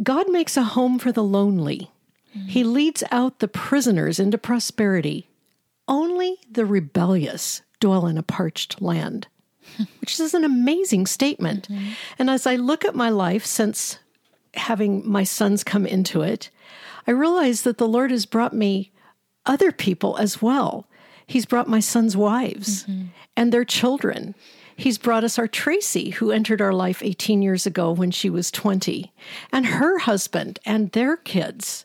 [0.03, 1.93] God makes a home for the lonely.
[2.49, 5.29] He leads out the prisoners into prosperity.
[5.87, 9.29] Only the rebellious dwell in a parched land,
[10.01, 11.69] which is an amazing statement.
[11.69, 11.91] Mm-hmm.
[12.19, 13.99] And as I look at my life since
[14.55, 16.51] having my sons come into it,
[17.07, 18.93] I realize that the Lord has brought me
[19.47, 20.87] other people as well
[21.27, 23.07] He's brought my son's wives mm-hmm.
[23.37, 24.35] and their children.
[24.77, 28.51] He's brought us our Tracy, who entered our life 18 years ago when she was
[28.51, 29.13] 20,
[29.53, 31.85] and her husband and their kids.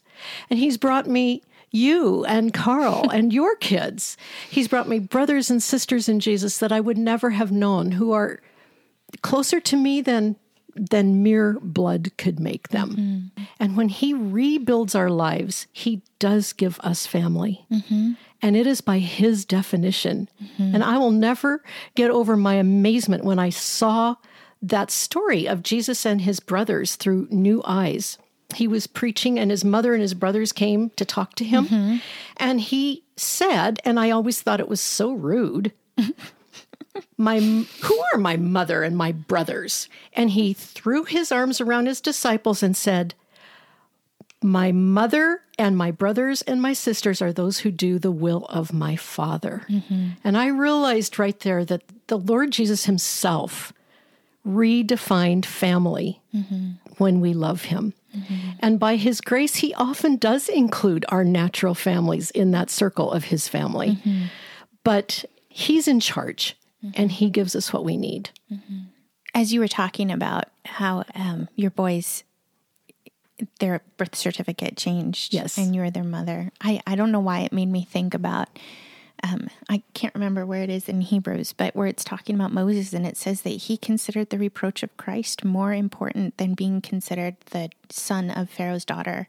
[0.50, 4.18] And he's brought me you and Carl and your kids.
[4.50, 8.12] He's brought me brothers and sisters in Jesus that I would never have known who
[8.12, 8.42] are
[9.22, 10.36] closer to me than
[10.76, 12.96] than mere blood could make them.
[13.38, 13.44] Mm-hmm.
[13.60, 17.66] And when he rebuilds our lives, he does give us family.
[17.72, 18.14] Mm-hmm.
[18.42, 20.30] And it is by his definition.
[20.42, 20.76] Mm-hmm.
[20.76, 21.64] And I will never
[21.96, 24.16] get over my amazement when I saw
[24.62, 28.18] that story of Jesus and his brothers through new eyes.
[28.56, 31.68] He was preaching, and his mother and his brothers came to talk to him.
[31.68, 31.98] Mm-hmm.
[32.38, 35.72] And he said, and I always thought it was so rude.
[37.18, 42.02] my who are my mother and my brothers and he threw his arms around his
[42.02, 43.14] disciples and said
[44.42, 48.74] my mother and my brothers and my sisters are those who do the will of
[48.74, 50.10] my father mm-hmm.
[50.24, 53.74] and i realized right there that the lord jesus himself
[54.48, 56.72] redefined family mm-hmm.
[56.98, 58.52] when we love him mm-hmm.
[58.60, 63.26] and by his grace he often does include our natural families in that circle of
[63.26, 64.26] his family mm-hmm.
[64.84, 67.02] but he's in charge mm-hmm.
[67.02, 68.30] and He gives us what we need.
[68.52, 68.80] Mm-hmm.
[69.34, 72.24] As you were talking about how um, your boys,
[73.60, 76.52] their birth certificate changed, yes, and you were their mother.
[76.62, 78.50] I I don't know why it made me think about.
[79.24, 82.94] Um, I can't remember where it is in Hebrews, but where it's talking about Moses
[82.94, 87.36] and it says that he considered the reproach of Christ more important than being considered
[87.52, 89.28] the son of Pharaoh's daughter.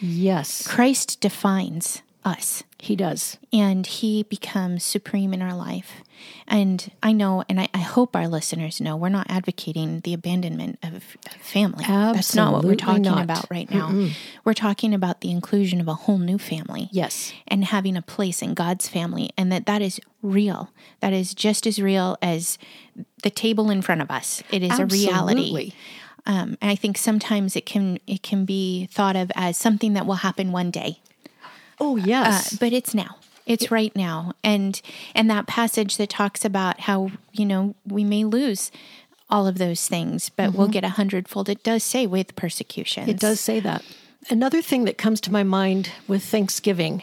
[0.00, 0.66] Yes.
[0.66, 2.62] Christ defines us.
[2.78, 3.38] He does.
[3.52, 6.02] And he becomes supreme in our life.
[6.46, 10.78] And I know, and I, I hope our listeners know, we're not advocating the abandonment
[10.82, 11.02] of,
[11.40, 11.84] family.
[11.84, 13.22] Absolutely That's not what we're talking not.
[13.22, 13.88] about right now.
[13.88, 14.12] Mm-mm.
[14.44, 16.88] We're talking about the inclusion of a whole new family.
[16.90, 17.32] Yes.
[17.46, 19.30] And having a place in God's family.
[19.36, 20.70] And that that is real.
[21.00, 22.58] That is just as real as
[23.22, 24.42] the table in front of us.
[24.50, 25.04] It is Absolutely.
[25.04, 25.72] a reality.
[26.26, 30.06] Um, and I think sometimes it can it can be thought of as something that
[30.06, 31.00] will happen one day.
[31.80, 33.16] Oh yes, uh, but it's now.
[33.46, 34.80] It's right now, and
[35.14, 38.70] and that passage that talks about how you know we may lose
[39.28, 40.58] all of those things, but mm-hmm.
[40.58, 41.48] we'll get a hundredfold.
[41.48, 43.08] It does say with persecution.
[43.08, 43.82] It does say that.
[44.30, 47.02] Another thing that comes to my mind with Thanksgiving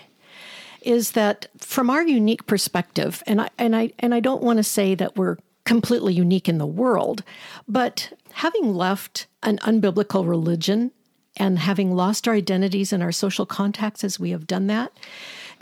[0.81, 4.63] is that from our unique perspective, and I and I and I don't want to
[4.63, 7.23] say that we're completely unique in the world,
[7.67, 10.91] but having left an unbiblical religion
[11.37, 14.91] and having lost our identities and our social contacts as we have done that,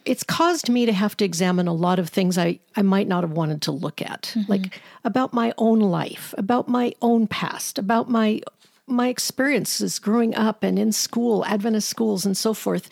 [0.06, 3.24] it's caused me to have to examine a lot of things I, I might not
[3.24, 4.52] have wanted to look at, mm-hmm.
[4.52, 8.42] like about my own life, about my own past, about my
[8.88, 12.90] my experiences growing up and in school, Adventist schools and so forth.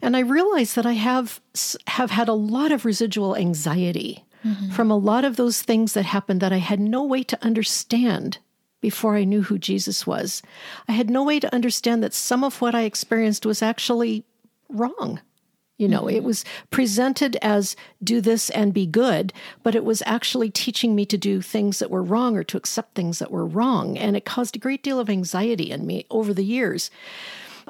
[0.00, 1.40] And I realized that I have
[1.86, 4.70] have had a lot of residual anxiety mm-hmm.
[4.70, 8.38] from a lot of those things that happened that I had no way to understand
[8.84, 10.42] before I knew who Jesus was.
[10.86, 14.24] I had no way to understand that some of what I experienced was actually
[14.68, 15.22] wrong.
[15.78, 16.16] You know, mm-hmm.
[16.16, 21.06] it was presented as do this and be good, but it was actually teaching me
[21.06, 23.96] to do things that were wrong or to accept things that were wrong.
[23.96, 26.90] And it caused a great deal of anxiety in me over the years.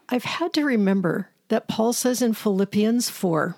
[0.08, 3.54] I've had to remember that Paul says in Philippians 4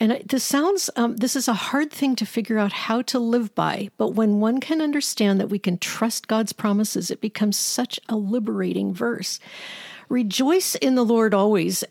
[0.00, 3.54] and this sounds, um, this is a hard thing to figure out how to live
[3.54, 7.98] by, but when one can understand that we can trust God's promises, it becomes such
[8.08, 9.40] a liberating verse.
[10.08, 11.82] Rejoice in the Lord always.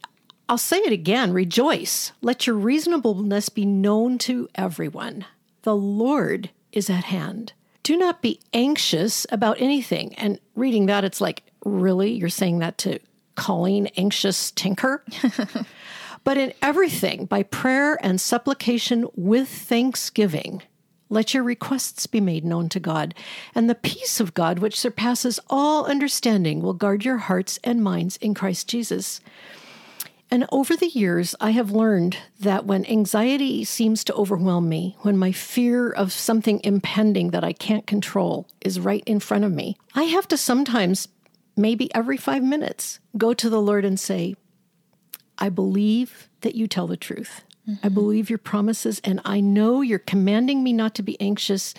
[0.48, 2.14] I'll say it again rejoice.
[2.22, 5.26] Let your reasonableness be known to everyone.
[5.64, 7.52] The Lord is at hand.
[7.84, 10.16] Do not be anxious about anything.
[10.16, 12.12] And reading that, it's like, really?
[12.14, 13.00] You're saying that to
[13.36, 15.04] Colleen Anxious Tinker?
[16.28, 20.62] But in everything, by prayer and supplication with thanksgiving,
[21.08, 23.16] let your requests be made known to God,
[23.56, 28.18] and the peace of God, which surpasses all understanding, will guard your hearts and minds
[28.18, 29.22] in Christ Jesus.
[30.30, 35.18] And over the years, I have learned that when anxiety seems to overwhelm me, when
[35.18, 39.78] my fear of something impending that I can't control is right in front of me,
[39.96, 41.08] I have to sometimes,
[41.56, 44.36] maybe every five minutes, go to the Lord and say,
[45.38, 47.44] I believe that you tell the truth.
[47.68, 47.86] Mm-hmm.
[47.86, 51.74] I believe your promises, and I know you're commanding me not to be anxious,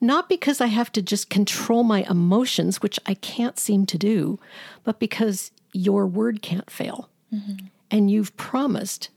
[0.00, 4.38] not because I have to just control my emotions, which I can't seem to do,
[4.84, 7.08] but because your word can't fail.
[7.32, 7.66] Mm-hmm.
[7.90, 9.10] And you've promised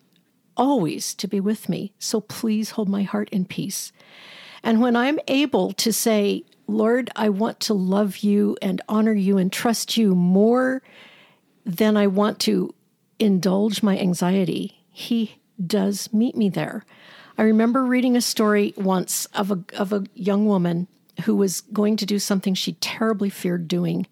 [0.55, 1.93] always to be with me.
[1.97, 3.91] So please hold my heart in peace.
[4.63, 9.37] And when I'm able to say, Lord, I want to love you and honor you
[9.37, 10.81] and trust you more
[11.65, 12.73] than I want to
[13.21, 16.83] indulge my anxiety, he does meet me there.
[17.37, 20.87] I remember reading a story once of a of a young woman
[21.25, 24.07] who was going to do something she terribly feared doing.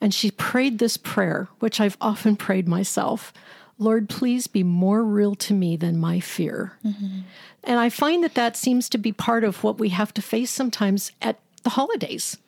[0.00, 3.32] And she prayed this prayer, which I've often prayed myself.
[3.78, 6.72] Lord, please be more real to me than my fear.
[6.84, 7.20] Mm-hmm.
[7.64, 10.50] And I find that that seems to be part of what we have to face
[10.50, 12.38] sometimes at the holidays.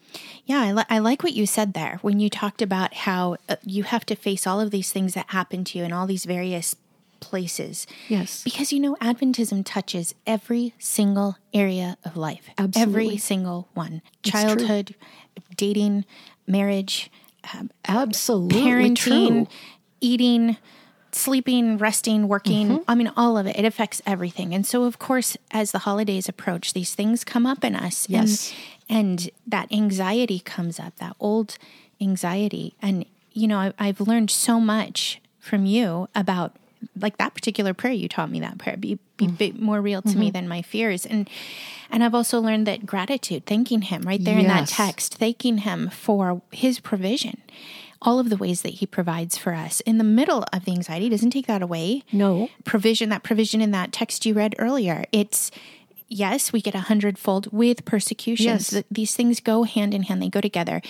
[0.46, 3.56] Yeah, I, li- I like what you said there when you talked about how uh,
[3.64, 6.24] you have to face all of these things that happen to you in all these
[6.24, 6.74] various
[7.20, 7.86] places.
[8.08, 8.42] Yes.
[8.44, 12.48] Because you know, Adventism touches every single area of life.
[12.56, 13.00] Absolutely.
[13.02, 14.02] Every single one.
[14.22, 14.32] true.
[14.32, 14.94] Childhood,
[15.56, 16.04] dating,
[16.46, 17.10] marriage,
[17.86, 19.48] Absolutely parenting, true.
[20.00, 20.56] eating,
[21.12, 22.68] sleeping, resting, working.
[22.68, 22.82] Mm-hmm.
[22.90, 23.56] I mean, all of it.
[23.56, 24.54] It affects everything.
[24.54, 28.08] And so, of course, as the holidays approach, these things come up in us.
[28.08, 28.50] Yes.
[28.50, 28.58] And,
[28.88, 31.59] and that anxiety comes up, that old
[32.01, 32.74] anxiety.
[32.81, 36.57] And, you know, I, I've learned so much from you about
[37.01, 39.38] like that particular prayer you taught me that prayer be, be Mm.
[39.38, 41.29] bit more real to me than my fears and
[41.90, 45.90] and i've also learned that gratitude thanking him right there in that text thanking him
[45.90, 47.42] for his provision
[48.01, 51.09] all of the ways that he provides for us in the middle of the anxiety
[51.09, 52.48] doesn't take that away No.
[52.64, 55.51] provision that provision in that text you read earlier it's
[56.08, 58.70] yes we get a hundredfold with persecutions Yes.
[58.70, 60.80] Th- these things go hand in hand they go together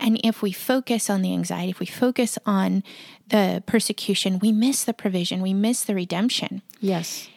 [0.00, 2.82] and if we focus on the anxiety if we focus on
[3.28, 7.28] the persecution we miss the provision we miss the redemption Yes.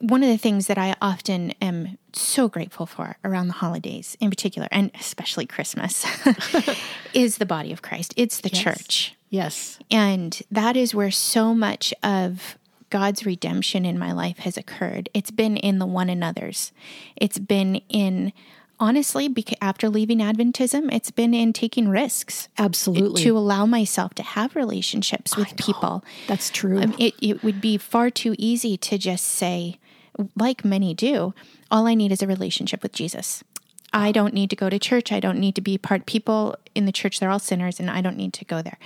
[0.00, 4.28] one of the things that I often am so grateful for around the holidays in
[4.28, 6.04] particular, and especially Christmas,
[7.14, 8.12] is the body of Christ.
[8.16, 9.14] It's the church.
[9.30, 9.78] Yes.
[9.90, 12.58] And that is where so much of
[12.92, 15.08] God's redemption in my life has occurred.
[15.14, 16.72] It's been in the one another's.
[17.16, 18.34] It's been in,
[18.78, 23.22] honestly, after leaving Adventism, it's been in taking risks Absolutely.
[23.22, 26.04] to allow myself to have relationships with people.
[26.28, 26.82] That's true.
[26.82, 29.78] Um, it, it would be far too easy to just say,
[30.36, 31.32] like many do,
[31.70, 33.42] all I need is a relationship with Jesus.
[33.94, 35.10] I don't need to go to church.
[35.12, 37.20] I don't need to be part people in the church.
[37.20, 38.78] They're all sinners and I don't need to go there.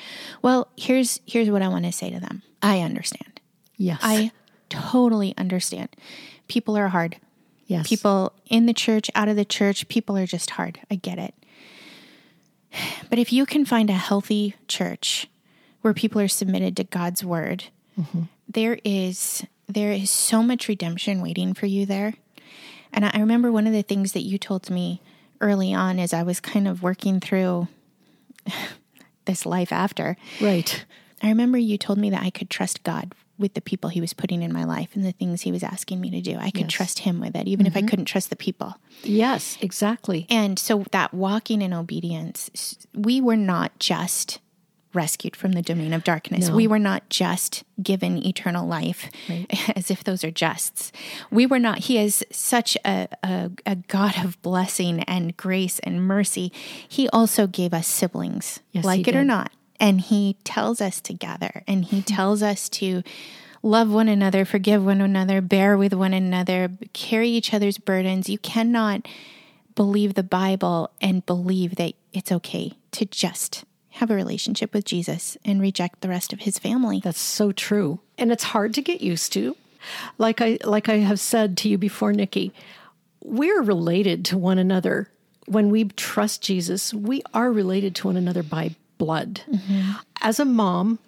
[0.43, 2.43] Well, here's here's what I want to say to them.
[2.63, 3.36] I understand.
[3.77, 4.01] Yes.
[4.03, 4.31] I
[4.69, 5.89] totally understand.
[6.49, 7.17] People are hard.
[7.67, 7.89] yes.
[7.89, 10.81] People in the church, out of the church, people are just hard.
[10.91, 11.35] I get it.
[13.09, 15.29] But if you can find a healthy church
[15.81, 17.65] where people are submitted to God's word,
[17.99, 18.23] mm-hmm.
[18.49, 22.15] there is there is so much redemption waiting for you there.
[22.93, 25.01] And I I remember one of the things that you told me
[25.41, 27.69] early on as I was kind of working through
[29.25, 30.17] this life after.
[30.41, 30.85] Right.
[31.23, 34.13] I remember you told me that I could trust God with the people he was
[34.13, 36.37] putting in my life and the things he was asking me to do.
[36.39, 36.73] I could Yes.
[36.73, 37.89] trust him with it, even if I mm-hmm.
[37.89, 38.77] couldn't trust the people.
[39.03, 40.27] Yes, exactly.
[40.31, 44.41] And so that walking in obedience, we were not just
[44.97, 46.49] rescued from the domain of darkness.
[46.49, 46.57] No.
[46.57, 49.11] We were not just given eternal life
[49.77, 50.91] as if those are justs.
[51.31, 56.03] We were not, he is such a, a, a God of blessing and grace and
[56.03, 56.51] mercy.
[56.89, 59.53] He also gave us siblings, Yes, like it or not.
[59.79, 62.05] And he tells us to gather and he hmm.
[62.05, 63.03] tells us to
[63.63, 68.29] love one another, forgive one another, bear with one another, carry each other's burdens.
[68.29, 69.07] You cannot
[69.75, 75.37] believe the Bible and believe that it's okay to just have a relationship with Jesus
[75.45, 77.01] and reject the rest of his family.
[77.03, 78.01] That's so true.
[78.19, 79.57] And it's hard to get used to.
[80.19, 82.53] Like I like I have said to you before, Nikki,
[83.23, 85.09] we're related to one another.
[85.47, 89.43] When we trust Jesus, we are related to one another by blood.
[89.51, 89.93] Mm-hmm.
[90.23, 90.99] As a mom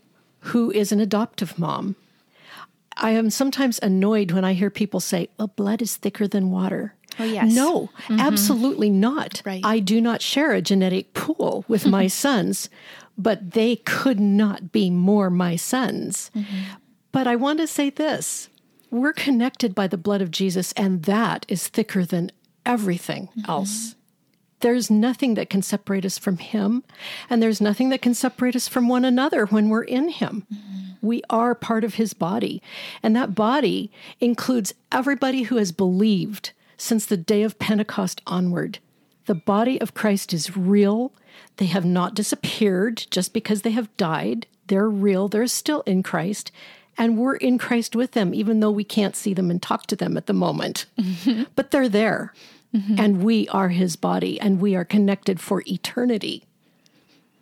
[0.40, 1.96] who is an adoptive mom,
[2.96, 6.94] I am sometimes annoyed when I hear people say, well, blood is thicker than water.
[7.18, 7.52] Oh, yes.
[7.54, 8.20] No, mm-hmm.
[8.20, 9.42] absolutely not.
[9.44, 9.64] Right.
[9.64, 12.68] I do not share a genetic pool with my sons,
[13.16, 16.30] but they could not be more my sons.
[16.36, 16.74] Mm-hmm.
[17.12, 18.48] But I want to say this
[18.90, 22.32] we're connected by the blood of Jesus, and that is thicker than
[22.64, 23.94] everything else.
[24.60, 26.82] There's nothing that can separate us from Him,
[27.30, 30.46] and there's nothing that can separate us from one another when we're in Him.
[30.52, 31.06] Mm-hmm.
[31.06, 32.60] We are part of His body,
[33.02, 33.90] and that body
[34.20, 38.78] includes everybody who has believed since the day of Pentecost onward.
[39.26, 41.12] The body of Christ is real.
[41.58, 44.46] They have not disappeared just because they have died.
[44.68, 45.28] They're real.
[45.28, 46.50] They're still in Christ.
[46.96, 49.96] And we're in Christ with them, even though we can't see them and talk to
[49.96, 50.86] them at the moment.
[50.98, 51.44] Mm-hmm.
[51.54, 52.32] But they're there.
[52.74, 52.96] Mm-hmm.
[52.98, 56.44] And we are his body and we are connected for eternity.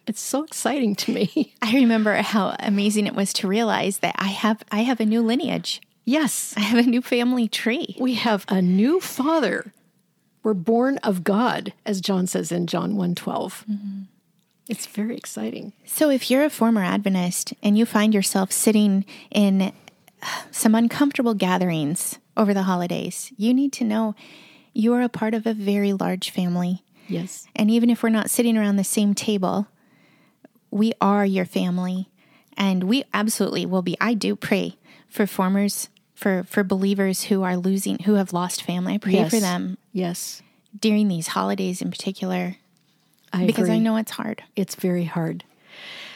[0.07, 1.55] It's so exciting to me.
[1.63, 5.21] I remember how amazing it was to realize that I have I have a new
[5.23, 5.81] lineage.
[6.05, 7.97] yes, I have a new family tree.
[7.99, 9.73] we have a new father.
[10.45, 13.65] We're born of God, as John says in John 112.
[13.69, 14.03] Mm-hmm.
[14.69, 15.73] It's very exciting.
[15.85, 19.73] So if you're a former Adventist and you find yourself sitting in
[20.53, 24.15] some uncomfortable gatherings over the holidays, you need to know
[24.77, 26.83] you are a part of a very large family.
[27.09, 27.47] Yes.
[27.55, 29.69] And even if we're not sitting around the same table,
[30.71, 32.09] we are your family.
[32.57, 33.97] And we absolutely will be.
[34.01, 34.77] I do pray
[35.09, 38.95] for formers, for for believers who are losing, who have lost family.
[38.95, 39.31] I pray Yes.
[39.31, 40.43] for them Yes.
[40.79, 42.57] during these holidays in particular
[43.33, 44.43] I because I know it's hard.
[44.57, 45.45] It's very hard.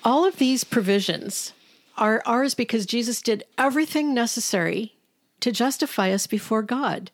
[0.03, 1.53] All of these provisions
[1.99, 4.95] are ours because Jesus did everything necessary
[5.41, 7.11] to justify us before God.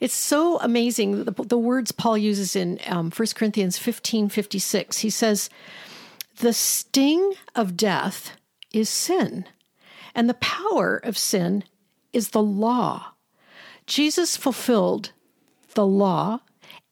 [0.00, 4.98] It's so amazing the, the words Paul uses in um, 1 Corinthians 15 56.
[4.98, 5.50] He says,
[6.36, 8.32] The sting of death
[8.72, 9.46] is sin,
[10.14, 11.64] and the power of sin
[12.12, 13.12] is the law.
[13.86, 15.12] Jesus fulfilled
[15.74, 16.40] the law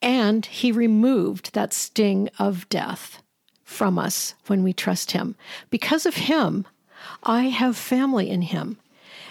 [0.03, 3.23] and he removed that sting of death
[3.65, 5.37] from us when we trust him.
[5.71, 6.67] Because of him,
[7.23, 8.79] I have family in him.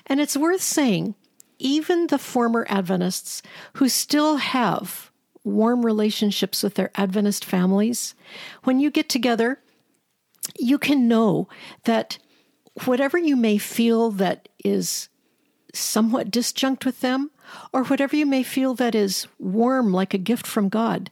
[0.07, 1.15] And it's worth saying,
[1.61, 3.41] even the former Adventists
[3.73, 5.11] who still have
[5.43, 8.15] warm relationships with their Adventist families,
[8.63, 9.59] when you get together,
[10.57, 11.47] you can know
[11.85, 12.17] that
[12.85, 15.09] whatever you may feel that is
[15.73, 17.31] somewhat disjunct with them,
[17.73, 21.09] or whatever you may feel that is warm like a gift from God,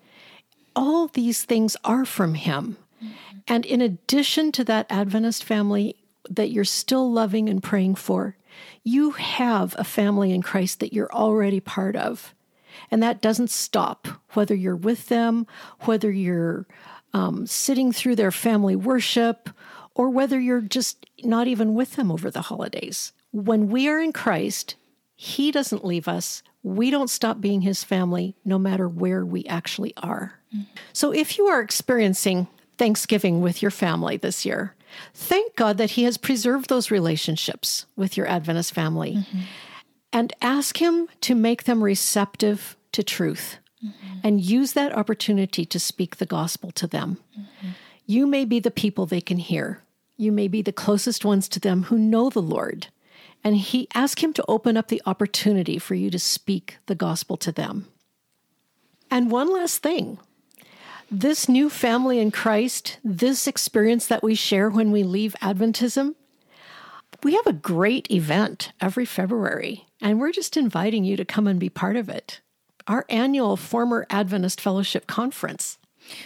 [0.76, 2.78] all these things are from Him.
[3.04, 3.14] Mm-hmm.
[3.47, 5.95] And in addition to that Adventist family
[6.30, 8.36] that you're still loving and praying for,
[8.84, 12.34] you have a family in Christ that you're already part of.
[12.91, 15.47] And that doesn't stop whether you're with them,
[15.82, 16.68] whether you're
[17.14, 19.49] um, sitting through their family worship,
[19.95, 23.12] or whether you're just not even with them over the holidays.
[23.32, 24.76] When we are in Christ,
[25.16, 26.41] He doesn't leave us.
[26.64, 30.39] We don't stop being His family, no matter where we actually are.
[30.93, 32.47] So if you are experiencing
[32.78, 34.76] Thanksgiving with your family this year,
[35.14, 39.40] thank God that He has preserved those relationships with your Adventist family mm-hmm.
[40.12, 44.20] and ask Him to make them receptive to truth mm-hmm.
[44.24, 47.18] and use that opportunity to speak the gospel to them.
[47.38, 47.70] Mm-hmm.
[48.06, 49.84] You may be the people they can hear.
[50.18, 52.88] You may be the closest ones to them who know the Lord.
[53.44, 57.38] And he ask him to open up the opportunity for you to speak the gospel
[57.38, 57.88] to them.
[59.10, 60.20] And one last thing.
[61.12, 66.14] This new family in Christ, this experience that we share when we leave Adventism,
[67.24, 71.60] we have a great event every February, and we're just inviting you to come and
[71.60, 72.41] be part of it.
[72.88, 75.80] Our annual Former Adventist Fellowship Conference.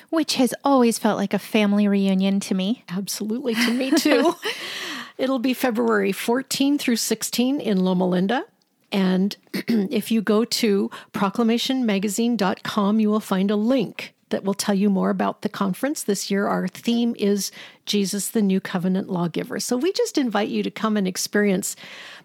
[0.09, 2.83] Which has always felt like a family reunion to me.
[2.89, 4.35] Absolutely, to me too.
[5.17, 8.45] It'll be February 14 through 16 in Loma Linda.
[8.91, 14.89] And if you go to proclamationmagazine.com, you will find a link that will tell you
[14.89, 16.03] more about the conference.
[16.03, 17.51] This year, our theme is
[17.85, 19.59] Jesus, the New Covenant Lawgiver.
[19.59, 21.75] So we just invite you to come and experience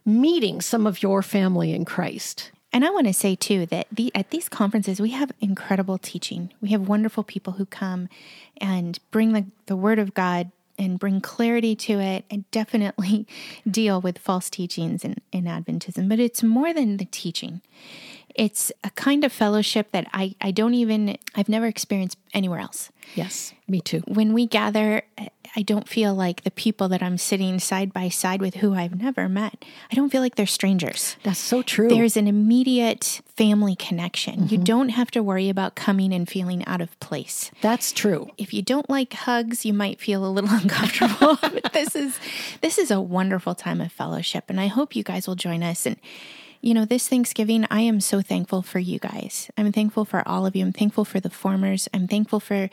[0.06, 2.50] meeting some of your family in Christ.
[2.72, 6.52] And I want to say too that the at these conferences we have incredible teaching.
[6.60, 8.08] We have wonderful people who come
[8.58, 13.26] and bring the, the word of God and bring clarity to it and definitely
[13.70, 16.08] deal with false teachings in, in Adventism.
[16.08, 17.60] But it's more than the teaching.
[18.38, 22.90] It's a kind of fellowship that I, I don't even I've never experienced anywhere else.
[23.14, 24.02] Yes, me too.
[24.06, 25.02] When we gather,
[25.56, 28.94] I don't feel like the people that I'm sitting side by side with who I've
[28.94, 29.64] never met.
[29.90, 31.16] I don't feel like they're strangers.
[31.24, 31.88] That's so true.
[31.88, 34.48] There's an immediate family connection.
[34.48, 34.64] You mm-hmm.
[34.64, 37.50] don't have to worry about coming and feeling out of place.
[37.60, 38.30] That's true.
[38.36, 41.38] If you don't like hugs, you might feel a little uncomfortable.
[41.42, 42.20] but this is
[42.60, 45.86] this is a wonderful time of fellowship and I hope you guys will join us
[45.86, 45.96] and
[46.60, 49.50] you know, this Thanksgiving, I am so thankful for you guys.
[49.56, 50.64] I'm thankful for all of you.
[50.64, 51.88] I'm thankful for the formers.
[51.94, 52.68] I'm thankful for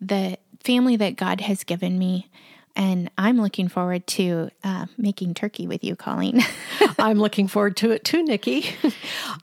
[0.00, 2.28] the family that God has given me.
[2.76, 6.42] And I'm looking forward to uh, making turkey with you, Colleen.
[6.98, 8.66] I'm looking forward to it too, Nikki.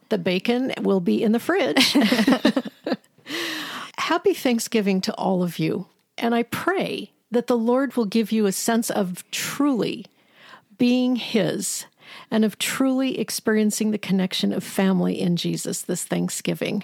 [0.09, 1.93] The bacon will be in the fridge.
[3.97, 5.87] Happy Thanksgiving to all of you.
[6.19, 10.05] And I pray that the Lord will give you a sense of truly
[10.77, 11.85] being His
[12.31, 16.83] and of truly experiencing the connection of family in Jesus this Thanksgiving.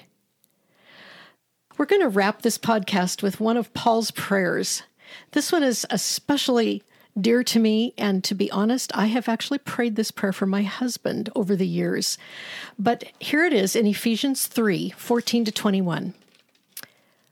[1.77, 4.83] We're going to wrap this podcast with one of Paul's prayers.
[5.31, 6.83] This one is especially
[7.19, 10.63] dear to me, and to be honest, I have actually prayed this prayer for my
[10.63, 12.17] husband over the years.
[12.77, 16.13] But here it is in Ephesians 3 14 to 21.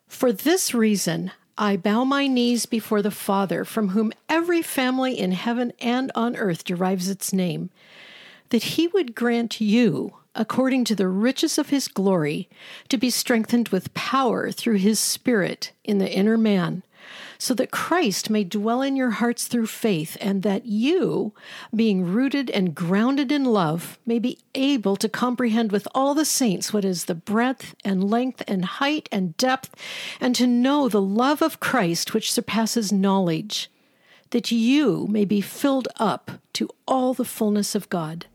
[0.08, 5.32] For this reason, I bow my knees before the Father, from whom every family in
[5.32, 7.72] heaven and on earth derives its name,
[8.50, 12.48] that he would grant you, according to the riches of his glory,
[12.90, 16.84] to be strengthened with power through his Spirit in the inner man,
[17.38, 21.34] so that Christ may dwell in your hearts through faith, and that you,
[21.76, 26.74] being rooted and grounded in love, may be able to comprehend with all the saints
[26.74, 29.76] what is the breadth and length and height and depth,
[30.20, 33.70] and to know the love of Christ which surpasses knowledge
[34.32, 38.26] that you may be filled up to all the fullness of God.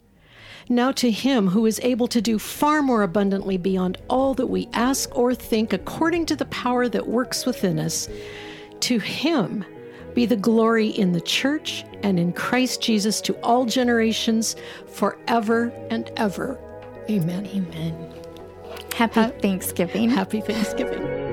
[0.68, 4.68] Now to him who is able to do far more abundantly beyond all that we
[4.72, 8.08] ask or think, according to the power that works within us,
[8.82, 9.64] to him
[10.14, 14.56] be the glory in the church and in Christ Jesus to all generations,
[14.86, 16.58] forever and ever.
[17.08, 17.46] Amen.
[17.46, 18.12] Amen.
[18.94, 20.10] Happy Thanksgiving.
[20.10, 21.31] Happy Thanksgiving.